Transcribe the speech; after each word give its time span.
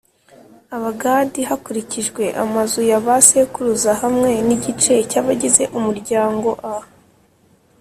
Abagadi 0.75 1.41
hakurikijwe 1.49 2.23
amazu 2.43 2.79
ya 2.89 2.99
ba 3.05 3.15
sekuruza 3.27 3.91
hamwe 4.01 4.29
n’igice 4.47 4.93
cy’abagize 5.09 5.63
umuryangoa 5.77 6.77